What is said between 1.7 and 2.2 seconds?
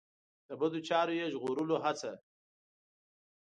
هڅه.